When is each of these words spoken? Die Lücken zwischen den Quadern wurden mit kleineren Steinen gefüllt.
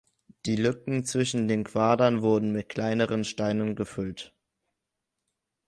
Die 0.47 0.55
Lücken 0.55 1.05
zwischen 1.05 1.47
den 1.47 1.63
Quadern 1.63 2.23
wurden 2.23 2.51
mit 2.51 2.69
kleineren 2.69 3.23
Steinen 3.23 3.75
gefüllt. 3.75 4.33